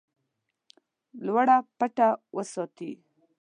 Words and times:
لوړه 1.25 1.57
پټه 1.77 2.09
وساتي. 2.37 2.91